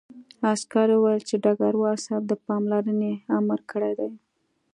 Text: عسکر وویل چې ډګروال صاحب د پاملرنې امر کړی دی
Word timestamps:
عسکر 0.51 0.87
وویل 0.91 1.21
چې 1.29 1.35
ډګروال 1.43 1.97
صاحب 2.05 2.23
د 2.27 2.33
پاملرنې 2.45 3.13
امر 3.37 3.59
کړی 3.71 3.93
دی 3.99 4.11